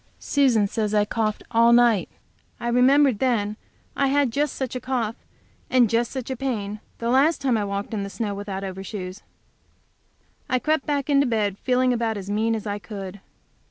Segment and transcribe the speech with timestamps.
[0.17, 2.09] Susan says I coughed all night.
[2.59, 3.49] I remembered then
[3.93, 5.15] that I had just such a cough
[5.69, 9.21] and just such a pain the last time I walked in the snow without overshoes.
[10.49, 13.21] I crept back to bed feeling about as mean as I could.